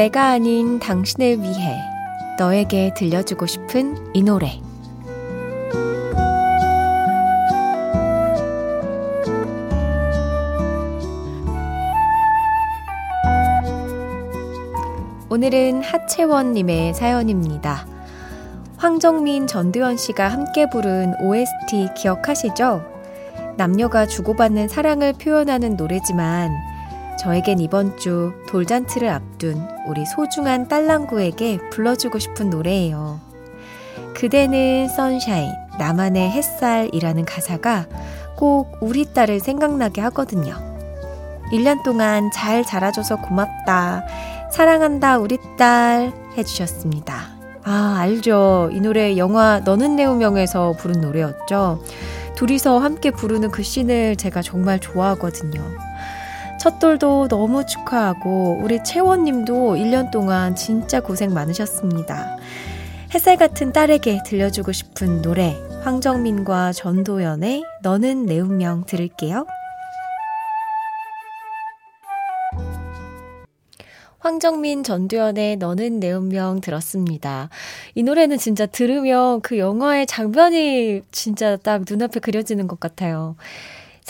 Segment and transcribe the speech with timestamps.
[0.00, 1.78] 내가 아닌 당신을 위해
[2.38, 4.58] 너에게 들려주고 싶은 이 노래.
[15.28, 17.86] 오늘은 하채원님의 사연입니다.
[18.78, 22.82] 황정민, 전두현 씨가 함께 부른 OST 기억하시죠?
[23.58, 26.69] 남녀가 주고받는 사랑을 표현하는 노래지만
[27.20, 33.20] 저에겐 이번 주 돌잔치를 앞둔 우리 소중한 딸랑구에게 불러주고 싶은 노래예요.
[34.14, 37.86] 그대는 선샤인, 나만의 햇살이라는 가사가
[38.36, 40.54] 꼭 우리 딸을 생각나게 하거든요.
[41.52, 44.06] 1년 동안 잘 자라줘서 고맙다.
[44.50, 46.12] 사랑한다, 우리 딸.
[46.38, 47.14] 해주셨습니다.
[47.64, 48.70] 아, 알죠.
[48.72, 51.82] 이 노래 영화 너는 내 운명에서 부른 노래였죠.
[52.34, 55.60] 둘이서 함께 부르는 그 씬을 제가 정말 좋아하거든요.
[56.60, 62.36] 첫 돌도 너무 축하하고 우리 채원님도 1년 동안 진짜 고생 많으셨습니다.
[63.14, 69.46] 햇살 같은 딸에게 들려주고 싶은 노래 황정민과 전도연의 너는 내 운명 들을게요.
[74.18, 77.48] 황정민, 전두연의 너는 내 운명 들었습니다.
[77.94, 83.36] 이 노래는 진짜 들으면 그 영화의 장면이 진짜 딱 눈앞에 그려지는 것 같아요.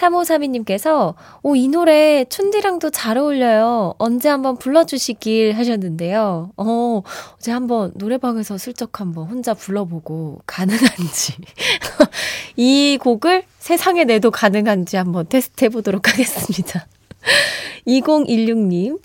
[0.01, 3.95] 3532님께서, 오, 이 노래 춘디랑도 잘 어울려요.
[3.99, 6.53] 언제 한번 불러주시길 하셨는데요.
[6.57, 7.03] 어,
[7.37, 11.35] 어제 한번 노래방에서 슬쩍 한번 혼자 불러보고 가능한지.
[12.57, 16.87] 이 곡을 세상에 내도 가능한지 한번 테스트 해보도록 하겠습니다.
[17.87, 19.01] 2016님,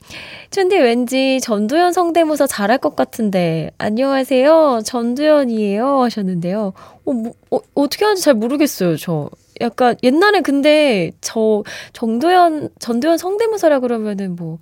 [0.52, 4.82] 춘디 왠지 전두현 성대모사 잘할 것 같은데, 안녕하세요.
[4.86, 6.02] 전두현이에요.
[6.04, 6.74] 하셨는데요.
[7.06, 9.30] 어, 뭐, 어, 어떻게 하는지 잘 모르겠어요, 저.
[9.62, 14.60] 약간, 옛날에 근데, 저, 정도현, 전두현 성대모사라 그러면은 뭐,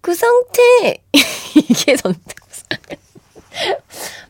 [0.00, 1.02] 그 상태!
[1.54, 2.66] 이게 성대모사.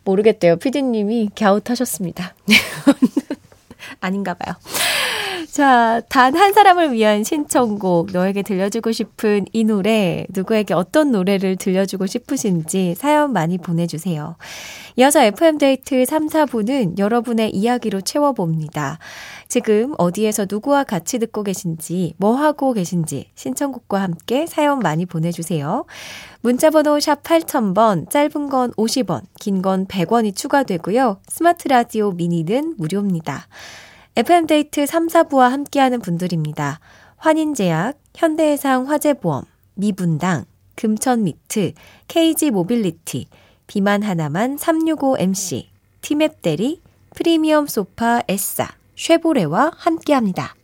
[0.05, 0.57] 모르겠대요.
[0.57, 2.35] 피디님이 갸웃하셨습니다.
[4.01, 4.55] 아닌가 봐요.
[5.59, 12.07] 자, 단 한 사람을 위한 신청곡, 너에게 들려주고 싶은 이 노래, 누구에게 어떤 노래를 들려주고
[12.07, 14.37] 싶으신지 사연 많이 보내주세요.
[14.95, 19.01] 이어서 FM데이트 3, 4부는 여러분의 이야기로 채워봅니다.
[19.49, 25.87] 지금 어디에서 누구와 같이 듣고 계신지, 뭐 하고 계신지 신청곡과 함께 사연 많이 보내주세요.
[26.41, 31.19] 문자번호 샵 8000번, 짧은 건 50원, 긴 건 100원이 추가되고요.
[31.27, 33.49] 스마트 라디오 미니는 무료입니다.
[34.19, 36.81] FM데이트 3, 4부와 함께하는 분들입니다.
[37.19, 41.75] 환인제약, 현대해상 화재보험, 미분당, 금천미트,
[42.09, 43.29] KG 모빌리티,
[43.69, 45.67] 비만 하나만 365MC,
[46.01, 46.81] 티맵 대리,
[47.15, 48.67] 프리미엄 소파 에싸,
[48.97, 50.57] 쉐보레와 함께합니다.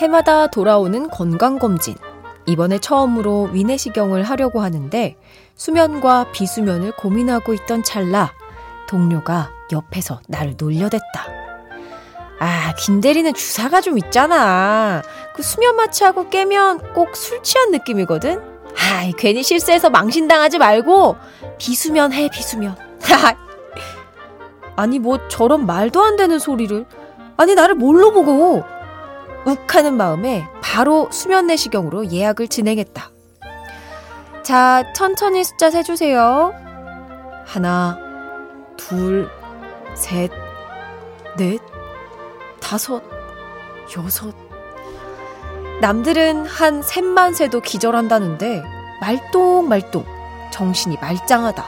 [0.00, 1.96] 해마다 돌아오는 건강검진.
[2.46, 5.16] 이번에 처음으로 위내시경을 하려고 하는데
[5.54, 8.32] 수면과 비수면을 고민하고 있던 찰나
[8.88, 11.26] 동료가 옆에서 나를 놀려댔다.
[12.40, 15.02] 아, 김 대리는 주사가 좀 있잖아.
[15.34, 18.42] 그 수면 마취하고 깨면 꼭 술 취한 느낌이거든?
[18.76, 21.16] 아이, 괜히 실수해서 망신당하지 말고
[21.58, 22.76] 비수면 해, 비수면.
[24.74, 26.84] 아니, 뭐 저런 말도 안 되는 소리를.
[27.36, 28.64] 아니, 나를 뭘로 보고.
[29.44, 33.10] 욱하는 마음에 바로 수면 내시경으로 예약을 진행했다.
[34.42, 36.52] 자, 천천히 숫자 세주세요.
[37.46, 37.98] 하나,
[38.76, 39.28] 둘,
[39.94, 40.30] 셋,
[41.36, 41.60] 넷,
[42.60, 43.02] 다섯,
[43.96, 44.34] 여섯.
[45.80, 48.62] 남들은 한 셋만 세도 기절한다는데
[49.00, 50.04] 말똥말똥
[50.52, 51.64] 정신이 말짱하다.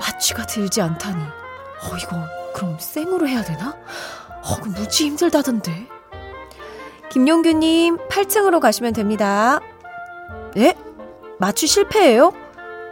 [0.00, 1.22] 마취가 들지 않다니.
[1.22, 2.16] 어, 이거
[2.54, 3.76] 그럼 생으로 해야 되나?
[4.42, 5.99] 어, 그 무지 힘들다던데.
[7.10, 9.60] 김용규님 8층으로 가시면 됩니다.
[10.56, 10.74] 예?
[11.38, 12.32] 마취 실패예요?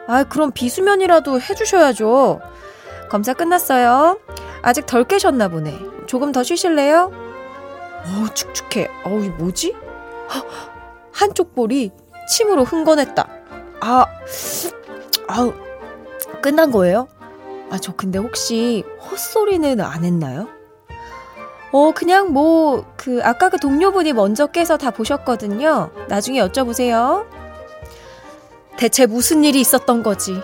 [0.06, 2.40] 아, 그럼 비수면이라도 해주셔야죠.
[3.10, 4.18] 검사 끝났어요.
[4.62, 5.78] 아직 덜 깨셨나 보네.
[6.06, 7.12] 조금 더 쉬실래요?
[8.06, 8.88] 어우, 축축해.
[9.04, 9.76] 어우, 뭐지?
[11.12, 11.90] 한쪽 볼이
[12.28, 13.28] 침으로 흥건했다.
[13.80, 14.06] 아,
[15.28, 15.52] 아우,
[16.42, 17.08] 끝난 거예요?
[17.70, 20.48] 아, 저 근데 혹시 헛소리는 안 했나요?
[21.70, 25.90] 어, 그냥 뭐, 그, 아까 그 동료분이 먼저 깨서 다 보셨거든요.
[26.08, 27.26] 나중에 여쭤보세요.
[28.76, 30.40] 대체 무슨 일이 있었던 거지?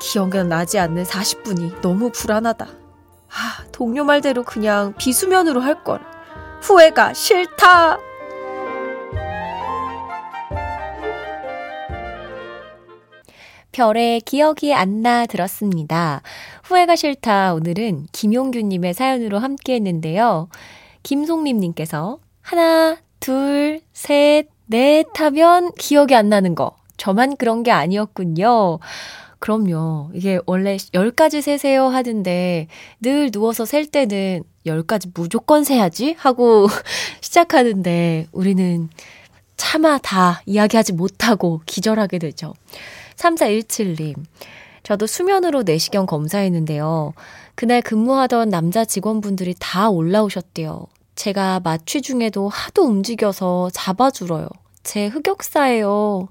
[0.00, 2.66] 기억은 나지 않는 40분이 너무 불안하다.
[2.66, 6.00] 아, 동료 말대로 그냥 비수면으로 할걸.
[6.60, 7.98] 후회가 싫다!
[13.72, 16.20] 별의 기억이 안 나 들었습니다.
[16.72, 17.52] 후회가 싫다.
[17.52, 20.48] 오늘은 김용규님의 사연으로 함께 했는데요.
[21.02, 26.76] 김송림님께서 하나, 둘, 셋, 넷 하면 기억이 안 나는 거.
[26.96, 28.78] 저만 그런 게 아니었군요.
[29.38, 30.12] 그럼요.
[30.14, 32.68] 이게 원래 10가지 세세요 하던데
[33.00, 36.68] 늘 누워서 셀 때는 10가지 무조건 세야지 하고
[37.20, 38.88] 시작하는데 우리는
[39.56, 42.54] 차마 다 이야기하지 못하고 기절하게 되죠.
[43.16, 44.14] 3417님.
[44.82, 47.12] 저도 수면으로 내시경 검사했는데요.
[47.54, 50.86] 그날 근무하던 남자 직원분들이 다 올라오셨대요.
[51.14, 54.48] 제가 마취 중에도 하도 움직여서 잡아줄어요.
[54.82, 56.28] 제 흑역사예요.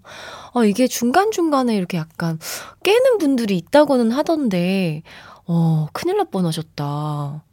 [0.54, 2.40] 어, 이게 중간중간에 이렇게 약간
[2.84, 5.04] 깨는 분들이 있다고는 하던데,
[5.48, 7.44] 어, 큰일 날 뻔하셨다.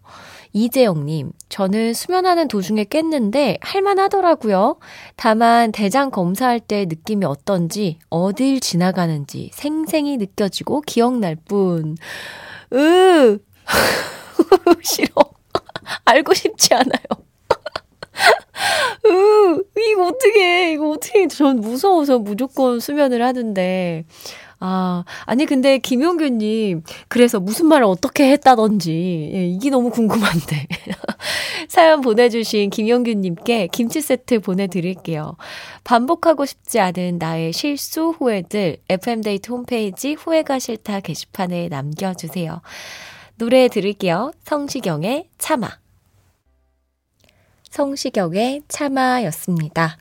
[0.52, 4.78] 이재영님, 저는 수면하는 도중에 깼는데 할만하더라고요.
[5.16, 11.96] 다만 대장 검사할 때 느낌이 어떤지, 어딜 지나가는지 생생히 느껴지고 기억날 뿐.
[12.72, 13.38] 으!
[14.82, 15.08] 싫어.
[16.04, 16.88] 알고 싶지 않아요.
[19.06, 24.04] 으, 이거 어떻게, 이거 어떻게, 전 무서워서 무조건 수면을 하는데.
[24.60, 30.66] 아, 아니, 근데 김용규님, 그래서 무슨 말을 어떻게 했다던지, 예, 이게 너무 궁금한데.
[31.68, 35.36] 사연 보내주신 김용규님께 김치 세트 보내드릴게요.
[35.84, 42.60] 반복하고 싶지 않은 나의 실수 후회들, FM데이트 홈페이지 후회가 싫다 게시판에 남겨주세요.
[43.36, 44.32] 노래 들을게요.
[44.44, 45.78] 성시경의 참아.
[47.70, 49.98] 성시경의 참아였습니다.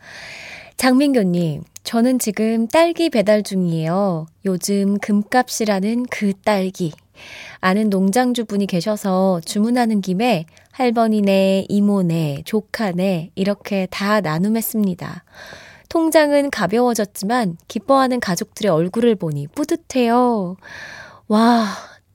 [0.77, 4.27] 장민교님, 저는 지금 딸기 배달 중이에요.
[4.45, 6.93] 요즘 금값이라는 그 딸기.
[7.59, 15.23] 아는 농장주분이 계셔서 주문하는 김에 할머니네, 이모네, 조카네, 이렇게 다 나눔했습니다.
[15.89, 20.57] 통장은 가벼워졌지만 기뻐하는 가족들의 얼굴을 보니 뿌듯해요.
[21.27, 21.65] 와,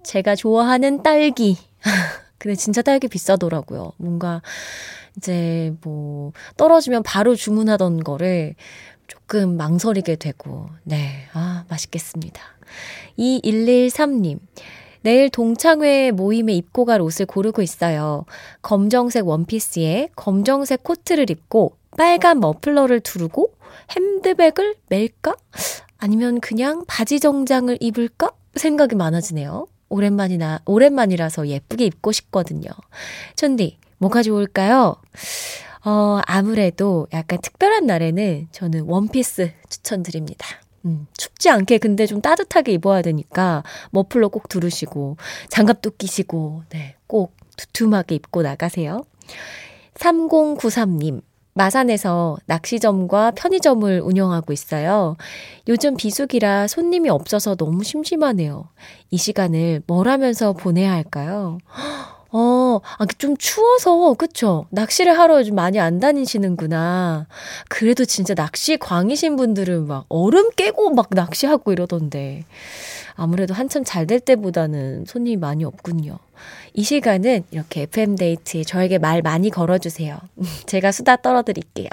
[0.05, 1.59] 제가 좋아하는 딸기.
[2.43, 3.93] 근데 진짜 딸기 비싸더라고요.
[3.99, 4.43] 뭔가
[5.17, 8.57] 이제 뭐 떨어지면 바로 주문하던 거를
[9.07, 12.43] 조금 망설이게 되고, 네, 아, 맛있겠습니다.
[13.17, 14.41] 2113님.
[15.03, 18.25] 내일 동창회 모임에 입고 갈 옷을 고르고 있어요.
[18.61, 23.53] 검정색 원피스에 검정색 코트를 입고 빨간 머플러를 두르고
[23.93, 25.37] 핸드백을 멜까?
[25.97, 28.33] 아니면 그냥 바지 정장을 입을까?
[28.57, 29.67] 생각이 많아지네요.
[29.93, 32.71] 오랜만이나, 오랜만이라서 예쁘게 입고 싶거든요.
[33.37, 34.97] 천디, 뭐가 좋을까요?
[35.85, 40.47] 어, 아무래도 약간 특별한 날에는 저는 원피스 추천드립니다.
[40.87, 45.17] 음, 춥지 않게 근데 좀 따뜻하게 입어야 되니까 머플러 꼭 두르시고
[45.49, 49.05] 장갑도 끼시고 네, 꼭 두툼하게 입고 나가세요.
[49.95, 51.21] 3093님.
[51.55, 55.17] 마산에서 낚시점과 편의점을 운영하고 있어요.
[55.69, 58.69] 요즘 비수기라 손님이 없어서 너무 심심하네요.
[59.11, 61.59] 이 시간을 뭘 하면서 보내야 할까요?
[62.35, 64.65] 어, 아, 좀 추워서, 그쵸?
[64.71, 67.27] 낚시를 하러 좀 많이 안 다니시는구나.
[67.69, 72.45] 그래도 진짜 낚시 광이신 분들은 막 얼음 깨고 막 낚시하고 이러던데.
[73.15, 76.19] 아무래도 한참 잘 될 때보다는 손님이 많이 없군요.
[76.75, 80.19] 이 시간은 이렇게 FM데이트에 저에게 말 많이 걸어주세요.
[80.67, 81.89] 제가 수다 떨어드릴게요.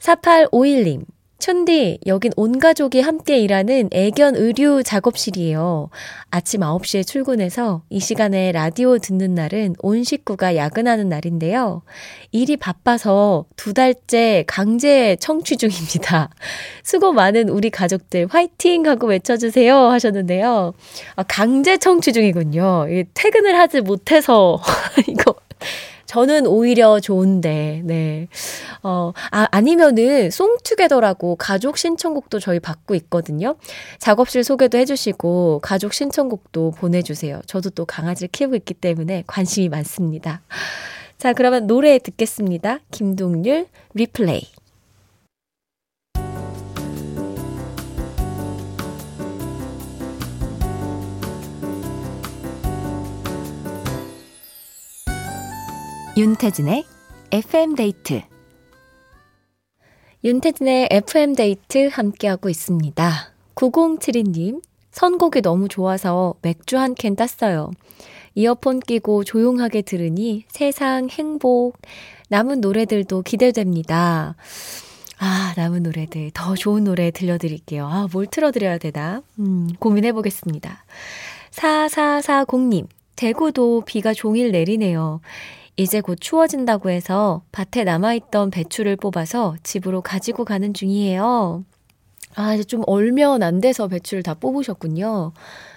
[0.00, 1.04] 4851님,
[1.38, 5.88] 춘디, 여긴 온 가족이 함께 일하는 애견 의류 작업실이에요.
[6.30, 11.82] 아침 9시에 출근해서 이 시간에 라디오 듣는 날은 온 식구가 야근하는 날인데요.
[12.32, 16.30] 일이 바빠서 두 달째 강제 청취 중입니다.
[16.82, 18.86] 수고 많은 우리 가족들 화이팅!
[18.86, 19.76] 하고 외쳐주세요.
[19.76, 20.74] 하셨는데요.
[21.14, 22.86] 아, 강제 청취 중이군요.
[23.14, 24.60] 퇴근을 하지 못해서
[25.06, 25.34] 이거
[26.08, 28.28] 저는 오히려 좋은데, 네.
[28.82, 33.56] 어, 아, 아니면은, 송투게더라고 가족 신청곡도 저희 받고 있거든요.
[33.98, 37.42] 작업실 소개도 해주시고, 가족 신청곡도 보내주세요.
[37.44, 40.40] 저도 또 강아지를 키우고 있기 때문에 관심이 많습니다.
[41.18, 42.78] 자, 그러면 노래 듣겠습니다.
[42.90, 44.57] 김동률, 리플레이.
[56.18, 56.84] 윤태진의
[57.30, 58.22] FM데이트
[60.24, 63.12] 윤태진의 FM데이트 함께하고 있습니다.
[63.54, 64.60] 9072님,
[64.90, 67.70] 선곡이 너무 좋아서 맥주 한 캔 땄어요.
[68.34, 71.78] 이어폰 끼고 조용하게 들으니 세상 행복.
[72.30, 74.34] 남은 노래들도 기대됩니다.
[75.20, 76.32] 아, 남은 노래들.
[76.34, 77.86] 더 좋은 노래 들려드릴게요.
[77.86, 79.22] 아, 뭘 틀어드려야 되나?
[79.38, 80.84] 음, 고민해보겠습니다.
[81.52, 85.20] 4440님, 대구도 비가 종일 내리네요.
[85.78, 91.64] 이제 곧 추워진다고 해서 밭에 남아있던 배추를 뽑아서 집으로 가지고 가는 중이에요.
[92.34, 95.32] 아, 이제 좀 얼면 안 돼서 배추를 다 뽑으셨군요.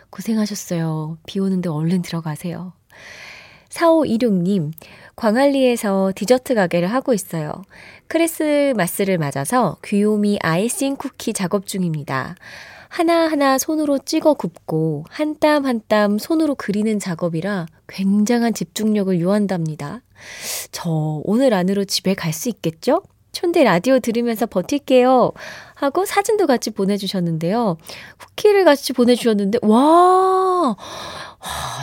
[0.10, 1.20] 고생하셨어요.
[1.28, 2.74] 비 오는데 얼른 들어가세요.
[3.70, 4.72] 4526님,
[5.16, 7.52] 광안리에서 디저트 가게를 하고 있어요.
[8.08, 12.36] 크리스마스를 맞아서 귀요미 아이싱 쿠키 작업 중입니다.
[12.92, 20.02] 하나하나 손으로 찍어 굽고 한땀 한땀 손으로 그리는 작업이라 굉장한 집중력을 요한답니다.
[20.74, 23.02] 저 오늘 안으로 집에 갈 수 있겠죠?
[23.32, 25.32] 촌대 라디오 들으면서 버틸게요.
[25.76, 27.78] 하고 사진도 같이 보내주셨는데요.
[28.18, 30.76] 쿠키를 같이 보내주셨는데, 와, 와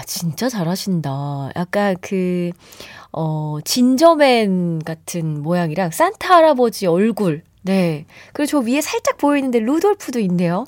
[0.07, 1.53] 진짜 잘하신다.
[1.57, 2.51] 약간 그,
[3.13, 7.45] 어, 진저맨 같은 모양이랑 산타 할아버지 얼굴.
[7.63, 8.05] 네.
[8.35, 10.67] 그리고 저 위에 살짝 보이는데 루돌프도 있네요.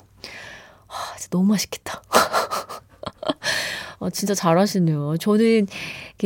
[0.87, 2.01] 와, 진짜 너무 맛있겠다.
[3.99, 5.17] 어, 진짜 잘하시네요.
[5.19, 5.67] 저는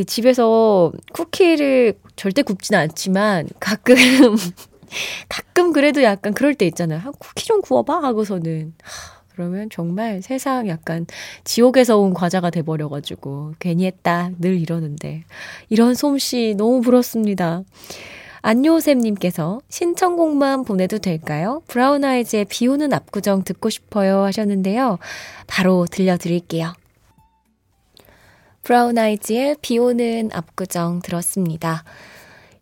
[0.06, 3.94] 집에서 쿠키를 절대 굽지는 않지만 가끔,
[5.28, 6.98] 가끔 그래도 약간 그럴 때 있잖아요.
[6.98, 8.74] 한 쿠키 좀 구워봐 하고서는.
[8.82, 11.06] 하, 그러면 정말 세상 약간
[11.44, 15.24] 지옥에서 온 과자가 돼버려가지고 괜히 했다 늘 이러는데
[15.68, 17.62] 이런 솜씨 너무 부럽습니다.
[18.46, 21.62] 안요샘님께서 신청곡만 보내도 될까요?
[21.66, 25.00] 브라운 아이즈의 비 오는 압구정 듣고 싶어요 하셨는데요.
[25.48, 26.72] 바로 들려드릴게요.
[28.62, 31.82] 브라운 아이즈의 비 오는 압구정 들었습니다.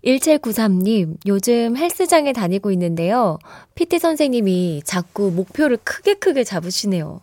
[0.06, 3.38] 1793님, 요즘 헬스장에 다니고 있는데요.
[3.74, 7.20] PT 선생님이 자꾸 목표를 크게 크게 잡으시네요.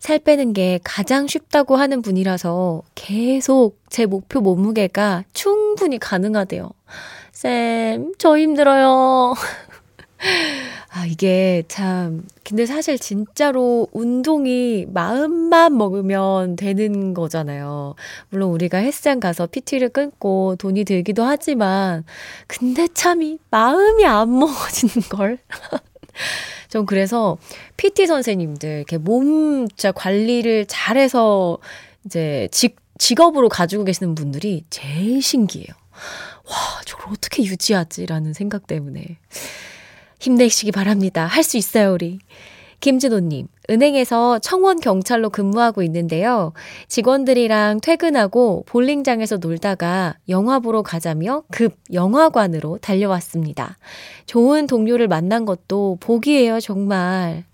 [0.00, 6.72] 살 빼는 게 가장 쉽다고 하는 분이라서 계속 제 목표 몸무게가 충분히 가능하대요.
[7.40, 9.32] 쌤, 저 힘들어요.
[10.92, 17.94] 아, 이게 참, 근데 사실 진짜로 운동이 마음만 먹으면 되는 거잖아요.
[18.28, 22.04] 물론 우리가 헬스장 가서 PT를 끊고 돈이 들기도 하지만,
[22.46, 25.38] 근데 참이 마음이 안 먹어지는 걸.
[26.68, 27.38] 전 그래서
[27.78, 31.56] PT 선생님들, 이렇게 몸 진짜 관리를 잘해서
[32.04, 35.80] 이제 직, 직업으로 가지고 계시는 분들이 제일 신기해요.
[36.50, 39.18] 와, 저걸 어떻게 유지하지라는 생각 때문에.
[40.18, 41.24] 힘내시기 바랍니다.
[41.26, 42.18] 할 수 있어요, 우리.
[42.80, 46.54] 김진호님, 은행에서 청원 경찰로 근무하고 있는데요.
[46.88, 53.76] 직원들이랑 퇴근하고 볼링장에서 놀다가 영화 보러 가자며 급 영화관으로 달려왔습니다.
[54.24, 57.44] 좋은 동료를 만난 것도 복이에요, 정말.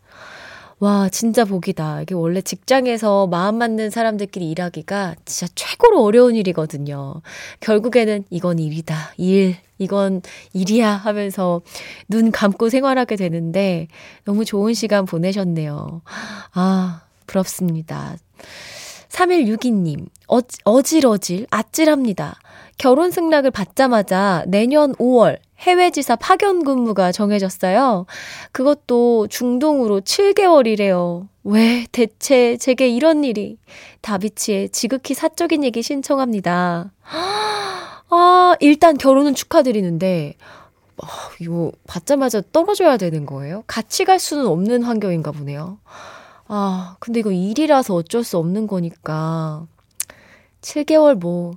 [0.78, 2.02] 와, 진짜 복이다.
[2.02, 7.22] 이게 원래 직장에서 마음 맞는 사람들끼리 일하기가 진짜 최고로 어려운 일이거든요.
[7.60, 9.14] 결국에는 이건 일이다.
[9.16, 9.56] 일.
[9.78, 10.20] 이건
[10.52, 11.62] 일이야 하면서
[12.08, 13.88] 눈 감고 생활하게 되는데
[14.24, 16.02] 너무 좋은 시간 보내셨네요.
[16.52, 18.16] 아, 부럽습니다.
[19.08, 22.38] 3162님, 어, 어질어질, 아찔합니다.
[22.76, 28.06] 결혼 승낙을 받자마자 내년 5월 해외 지사 파견 근무가 정해졌어요.
[28.52, 31.28] 그것도 중동으로 7개월이래요.
[31.44, 33.58] 왜 대체 제게 이런 일이?
[34.02, 36.90] 다비치의 지극히 사적인 얘기 신청합니다.
[38.08, 40.34] 아, 일단 결혼은 축하드리는데,
[41.02, 41.06] 아,
[41.40, 43.64] 이거 받자마자 떨어져야 되는 거예요?
[43.66, 45.78] 같이 갈 수는 없는 환경인가 보네요.
[46.48, 49.66] 아, 근데 이거 일이라서 어쩔 수 없는 거니까.
[50.60, 51.54] 7개월 뭐,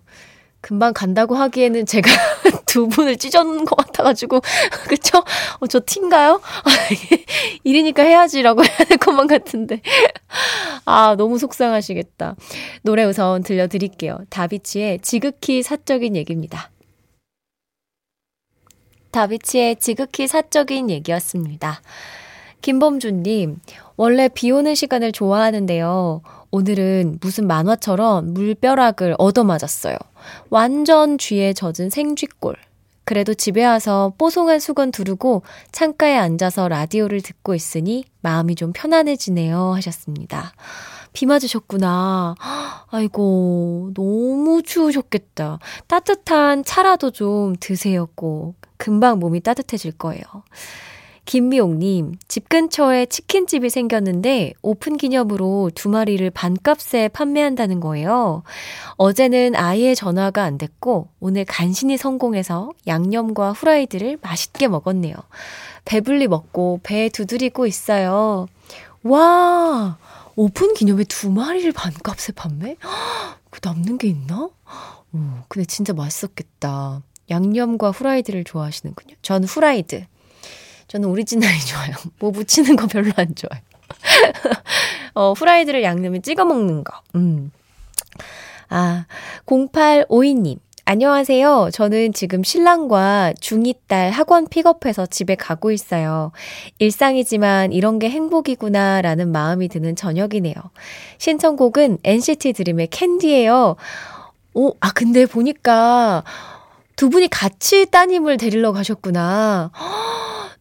[0.62, 2.10] 금방 간다고 하기에는 제가
[2.66, 4.42] 두 분을 찢어놓은 것 같아가지고,
[4.88, 5.24] 그쵸?
[5.60, 6.42] 어, 저 티인가요?
[7.64, 9.82] 일이니까 해야지라고 해야 될 것만 같은데.
[10.86, 12.36] 아, 너무 속상하시겠다.
[12.84, 14.20] 노래 우선 들려드릴게요.
[14.30, 16.70] 다비치의 지극히 사적인 얘기입니다.
[19.12, 21.82] 다비치의 지극히 사적인 얘기였습니다.
[22.62, 23.60] 김범준님,
[23.96, 26.22] 원래 비 오는 시간을 좋아하는데요.
[26.52, 29.96] 오늘은 무슨 만화처럼 물벼락을 얻어맞았어요.
[30.50, 32.56] 완전 쥐에 젖은 생쥐꼴.
[33.06, 39.74] 그래도 집에 와서 뽀송한 수건 두르고 창가에 앉아서 라디오를 듣고 있으니 마음이 좀 편안해지네요.
[39.74, 40.54] 하셨습니다.
[41.14, 42.36] 비 맞으셨구나.
[42.92, 45.58] 아이고, 너무 추우셨겠다.
[45.88, 48.56] 따뜻한 차라도 좀 드세요, 꼭.
[48.78, 50.24] 금방 몸이 따뜻해질 거예요.
[51.30, 58.42] 김미옥님, 집 근처에 치킨집이 생겼는데 오픈 기념으로 두 마리를 반값에 판매한다는 거예요.
[58.98, 65.14] 어제는 아예 전화가 안 됐고 오늘 간신히 성공해서 양념과 후라이드를 맛있게 먹었네요.
[65.86, 68.48] 배불리 먹고 배 두드리고 있어요.
[69.04, 70.00] 와,
[70.36, 72.76] 오픈 기념에 두 마리를 반값에 판매?
[73.52, 74.50] 그 남는 게 있나?
[75.14, 77.04] 오, 근데 진짜 맛있었겠다.
[77.30, 79.14] 양념과 후라이드를 좋아하시는군요.
[79.22, 80.06] 전 후라이드.
[80.90, 81.92] 저는 오리지널이 좋아요.
[82.20, 83.62] 뭐 묻히는 거 별로 안 좋아요.
[85.14, 87.00] 어, 후라이드를 양념에 찍어 먹는 거.
[87.16, 87.52] 음.
[88.70, 89.06] 아,
[89.46, 90.58] 0852님.
[90.86, 91.70] 안녕하세요.
[91.72, 96.32] 저는 지금 신랑과 중2 딸 학원 픽업해서 집에 가고 있어요.
[96.80, 100.56] 일상이지만 이런 게 행복이구나 라는 마음이 드는 저녁이네요.
[101.20, 103.76] 신청곡은 NCT 드림의 캔디예요.
[104.56, 106.24] 오, 아, 근데 보니까
[106.96, 109.70] 두 분이 같이 따님을 데리러 가셨구나.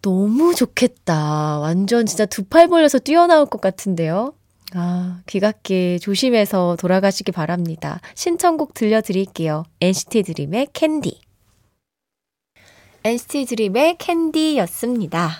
[0.02, 1.58] 너무 좋겠다.
[1.58, 4.34] 완전 진짜 두 팔 벌려서 뛰어나올 것 같은데요.
[4.74, 8.00] 아, 귀갓길 조심해서 돌아가시기 바랍니다.
[8.14, 9.64] 신청곡 들려드릴게요.
[9.80, 11.20] NCT 드림의 캔디.
[13.04, 15.30] NCT 드림의 캔디였습니다.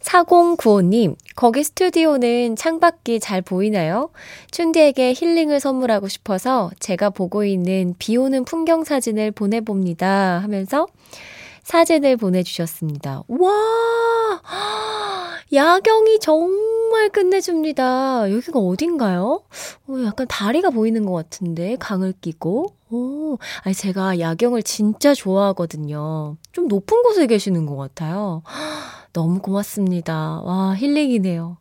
[0.00, 4.10] 4095님, 거기 스튜디오는 창밖이 잘 보이나요?
[4.50, 10.40] 춘디에게 힐링을 선물하고 싶어서 제가 보고 있는 비 오는 풍경 사진을 보내봅니다.
[10.42, 10.88] 하면서
[11.62, 13.22] 사진을 보내주셨습니다.
[13.28, 14.40] 와!
[15.52, 18.30] 야경이 정말 끝내줍니다.
[18.30, 19.42] 여기가 어딘가요?
[19.88, 22.74] 어, 약간 다리가 보이는 것 같은데, 강을 끼고.
[22.90, 26.36] 오, 아니, 제가 야경을 진짜 좋아하거든요.
[26.52, 28.42] 좀 높은 곳에 계시는 것 같아요.
[29.12, 30.40] 너무 고맙습니다.
[30.44, 31.56] 와, 힐링이네요.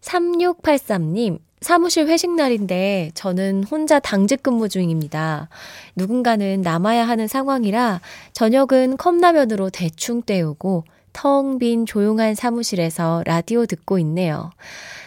[0.00, 5.48] 3683님, 사무실 회식 날인데 저는 혼자 당직 근무 중입니다.
[5.96, 8.02] 누군가는 남아야 하는 상황이라
[8.34, 14.50] 저녁은 컵라면으로 대충 때우고 텅 빈 조용한 사무실에서 라디오 듣고 있네요.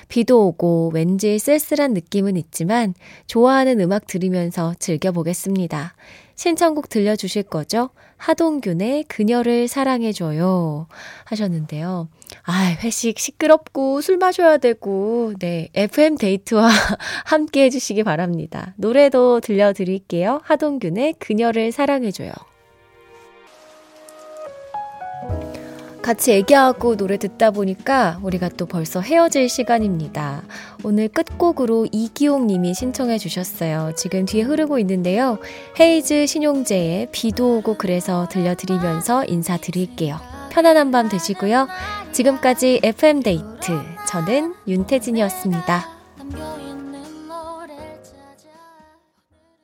[0.08, 2.96] 비도 오고 왠지 쓸쓸한 느낌은 있지만
[3.28, 5.94] 좋아하는 음악 들으면서 즐겨보겠습니다.
[6.38, 7.90] 신청곡 들려주실 거죠?
[8.18, 10.88] 하동균의 그녀를 사랑해줘요.
[11.26, 12.10] 하셨는데요.
[12.44, 16.70] 아, 회식 시끄럽고 술 마셔야 되고, 네, FM 데이트와
[17.26, 18.76] 함께 해주시기 바랍니다.
[18.78, 20.42] 노래도 들려드릴게요.
[20.44, 22.32] 하동균의 그녀를 사랑해줘요.
[26.08, 30.42] 같이 얘기하고 노래 듣다 보니까 우리가 또 벌써 헤어질 시간입니다.
[30.86, 33.92] 오늘 끝곡으로 이기용 님이 신청해 주셨어요.
[33.98, 35.38] 지금 뒤에 흐르고 있는데요.
[35.78, 40.18] 헤이즈 신용재의 비도 오고 그래서 들려드리면서 인사드릴게요.
[40.50, 41.68] 편안한 밤 되시고요.
[42.14, 43.74] 지금까지 FM데이트.
[44.08, 46.67] 저는 윤태진이었습니다.